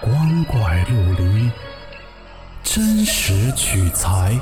[0.00, 1.50] 光怪陆离，
[2.62, 4.40] 真实取材。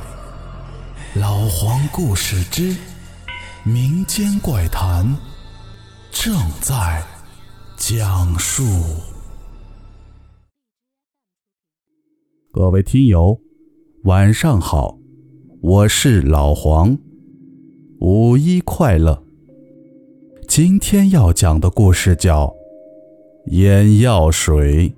[1.15, 2.77] 老黄故事之
[3.65, 5.17] 民间怪谈
[6.11, 7.03] 正在
[7.79, 8.65] 讲述。
[12.53, 13.41] 各位听友，
[14.05, 14.99] 晚上好，
[15.63, 16.99] 我是老黄。
[18.01, 19.25] 五一快乐！
[20.47, 22.49] 今天要讲的故事叫
[23.47, 24.91] 《眼药水》，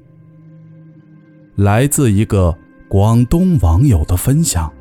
[1.58, 4.72] 来自一个广东网友的分享。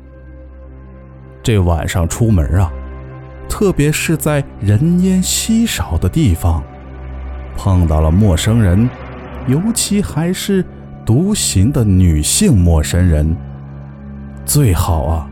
[1.42, 2.70] 这晚上出门啊，
[3.48, 6.62] 特别是在人烟稀少的地方，
[7.56, 8.88] 碰到了陌生人，
[9.48, 10.64] 尤其还是
[11.04, 13.36] 独行的女性陌生人，
[14.44, 15.28] 最好啊。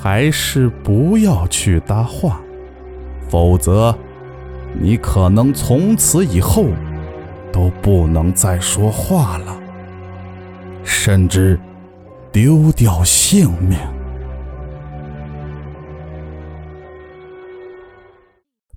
[0.00, 2.40] 还是不要去搭话，
[3.28, 3.92] 否则
[4.80, 6.66] 你可能从此以后
[7.52, 9.58] 都不能再说话了，
[10.88, 11.60] 甚至
[12.32, 13.78] 丢掉性命。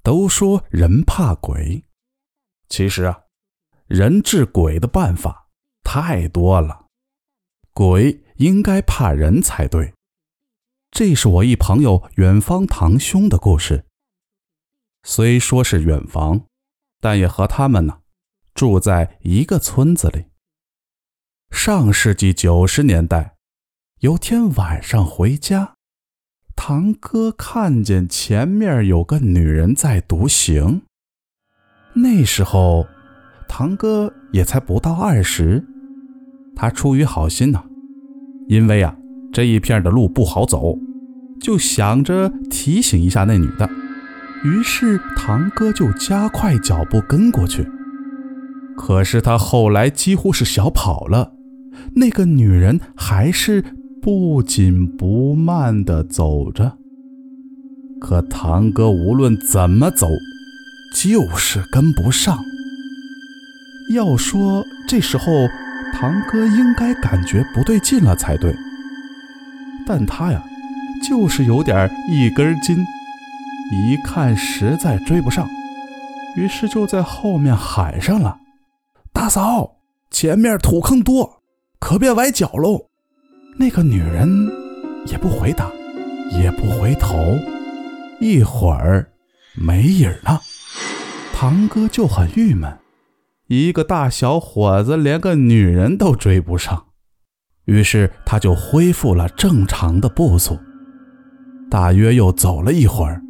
[0.04, 1.86] 都说人怕鬼，
[2.68, 3.22] 其实啊，
[3.88, 5.48] 人治鬼的办法
[5.84, 6.88] 太多了，
[7.74, 9.94] 鬼应该怕人才对。
[10.92, 13.86] 这是我一朋友远方堂兄的故事。
[15.04, 16.42] 虽说是远房，
[17.00, 18.00] 但也和他们呢
[18.54, 20.26] 住在一个村子里。
[21.52, 23.36] 上世纪九十年代，
[24.00, 25.76] 有天晚上回家，
[26.56, 30.82] 堂哥看见前面有个女人在独行。
[31.94, 32.88] 那时候，
[33.48, 35.64] 堂哥也才不到二十，
[36.56, 37.64] 他出于好心呢，
[38.48, 38.96] 因为呀。
[39.34, 40.78] 这一片的路不好走，
[41.40, 43.70] 就想着提醒一下那女的。
[44.44, 47.66] 于是堂哥就加快脚步跟过去。
[48.76, 51.32] 可是他后来几乎是小跑了，
[51.96, 53.64] 那个女人还是
[54.02, 56.78] 不紧不慢地走着。
[58.00, 60.08] 可堂哥无论怎么走，
[60.96, 62.38] 就是跟不上。
[63.94, 65.26] 要说这时候，
[65.94, 68.56] 堂哥应该感觉不对劲了才对。
[69.86, 70.44] 但他呀，
[71.08, 72.78] 就是有点一根筋，
[73.72, 75.48] 一看实在追不上，
[76.38, 78.38] 于是就在后面喊上了
[79.12, 79.78] ：“大嫂，
[80.10, 81.41] 前面土坑多，
[81.82, 82.88] 可别崴脚喽。”
[83.60, 84.50] 那个女人
[85.08, 85.70] 也不回答，
[86.32, 87.38] 也不回头，
[88.22, 89.12] 一会儿
[89.56, 90.40] 没影了。
[91.34, 92.74] 堂哥就很郁闷，
[93.48, 96.86] 一个大小伙子连个女人都追不上。
[97.66, 100.58] 于是他就恢复了正常的步速，
[101.70, 103.22] 大约又走了一会儿，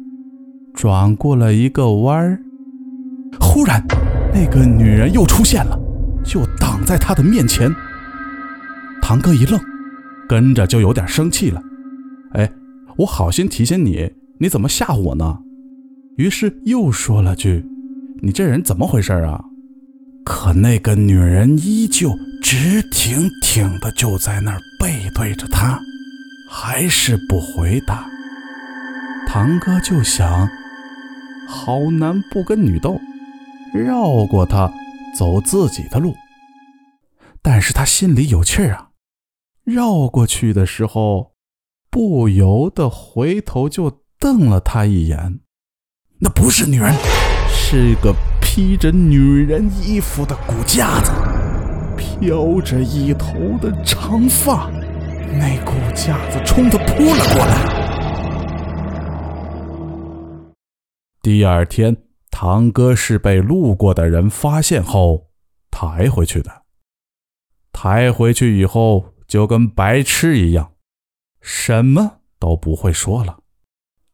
[0.72, 2.40] 转过了一个弯儿，
[3.40, 3.84] 忽然
[4.32, 5.78] 那个女人又出现了，
[6.24, 7.74] 就挡在他的面前。
[9.02, 9.60] 堂哥一愣，
[10.28, 11.60] 跟着就有点生气了。
[12.32, 12.50] 哎，
[12.96, 15.38] 我好心提醒你，你怎么吓唬我呢？
[16.16, 17.62] 于是又说了句
[18.22, 19.44] ：“你这人怎么回事啊？”
[20.24, 25.78] 可那个女人依旧直挺挺的就在那儿背对着他，
[26.48, 28.06] 还是不回答。
[29.26, 30.48] 堂哥就想，
[31.48, 33.00] 好男不跟女斗，
[33.74, 34.72] 绕过他，
[35.18, 36.14] 走自己的路。
[37.42, 38.90] 但是他心里有气儿啊，
[39.64, 41.32] 绕过去的时候，
[41.90, 45.40] 不由得回头就瞪了他一眼。
[46.18, 46.92] 那不是女人，
[47.48, 48.14] 是个。
[48.54, 51.10] 披着女人衣服的骨架子，
[51.96, 54.70] 飘着一头的长发，
[55.38, 57.56] 那骨架子冲他扑了过来。
[61.22, 61.96] 第二天，
[62.30, 65.28] 堂哥是被路过的人发现后
[65.70, 66.64] 抬回去的。
[67.72, 70.74] 抬回去以后，就跟白痴一样，
[71.40, 73.38] 什么都不会说了，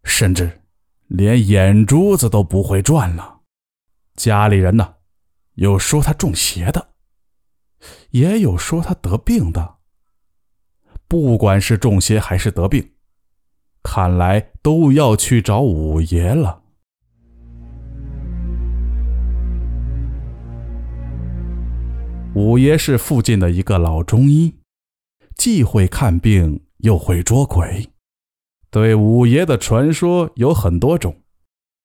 [0.04, 0.60] 甚至
[1.08, 3.40] 连眼珠子都不会转了。
[4.14, 4.94] 家里人呢，
[5.54, 6.90] 有说他中邪的，
[8.10, 9.78] 也有说他得病的。
[11.08, 12.92] 不管是中邪还是得病，
[13.82, 16.62] 看来都要去找五爷了。
[22.36, 24.57] 五爷是附近的一个老中医，
[25.38, 27.88] 既会看病又会捉鬼。
[28.70, 31.22] 对五爷的传说有很多种。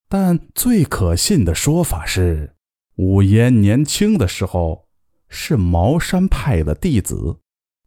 [0.09, 2.55] 但最可信的说法是，
[2.97, 4.87] 五爷年轻的时候
[5.29, 7.37] 是茅山派的弟子。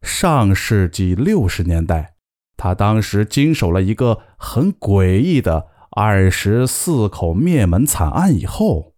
[0.03, 2.15] 上世纪六十年代，
[2.57, 8.95] 他当时经手了一个很诡异的二十四口灭门惨案以后，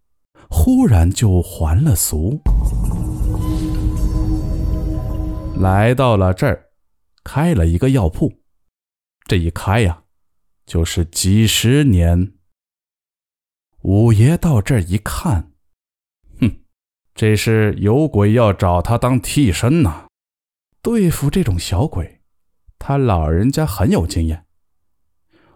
[0.49, 2.39] 忽然就还了俗。
[5.59, 6.69] 来到了这儿，
[7.21, 8.41] 开了一个药铺。
[9.25, 10.03] 这一开呀，
[10.65, 12.31] 就是几十年。
[13.81, 15.51] 五爷到这儿一看，
[16.39, 16.61] 哼，
[17.13, 20.07] 这是有鬼要找他当替身呐！
[20.81, 22.21] 对付这种小鬼，
[22.77, 24.45] 他老人家很有经验。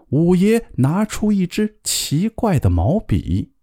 [0.10, 3.54] 五爷拿出一支奇怪的毛笔，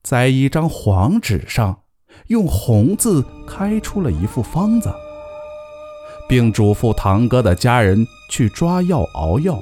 [0.00, 1.84] 在一张黄纸上
[2.28, 4.94] 用红字开出了一副方子，
[6.30, 9.60] 并嘱咐堂哥的家人去抓药熬药。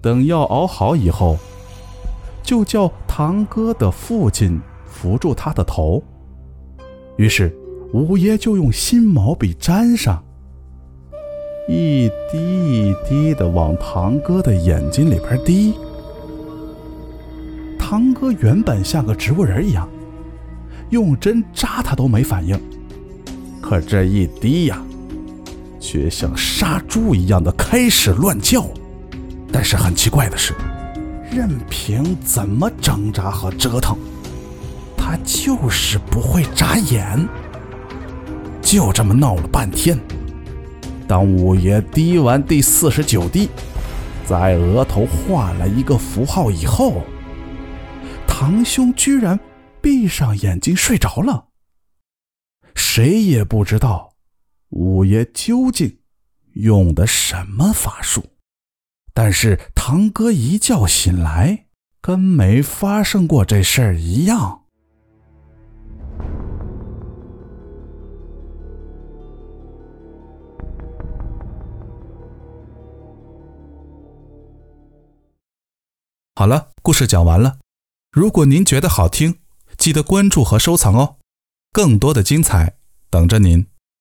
[0.00, 1.36] 等药熬好以后，
[2.42, 6.02] 就叫堂哥的父亲扶住他的头。
[7.18, 7.54] 于是
[7.92, 10.24] 五爷就用新毛笔沾上。
[11.68, 15.74] 一滴一滴的往堂哥的眼睛里边滴，
[17.78, 19.86] 堂哥原本像个植物人一样，
[20.88, 22.58] 用针扎他都没反应，
[23.62, 24.82] 可这一滴呀，
[25.80, 28.66] 却像杀猪一样的开始乱叫。
[29.50, 30.52] 但是很奇怪的是，
[31.30, 33.96] 任凭怎么挣扎和折腾，
[34.96, 37.26] 他就是不会眨眼。
[38.60, 39.98] 就这么闹了半天。
[41.06, 43.48] 当五爷滴完第四十九滴，
[44.26, 47.02] 在额头画了一个符号以后，
[48.26, 49.38] 堂兄居然
[49.80, 51.51] 闭上眼睛睡着了。
[52.74, 54.14] 谁也不知道
[54.70, 55.98] 五爷究竟
[56.54, 58.24] 用的什么法术，
[59.14, 61.66] 但是堂哥一觉醒来，
[62.00, 64.60] 跟没发生过这事儿一样。
[76.34, 77.58] 好了，故事讲完了。
[78.10, 79.38] 如果您觉得好听，
[79.76, 81.16] 记得关注和收藏哦，
[81.72, 82.74] 更多的精彩
[83.08, 83.71] 等着您。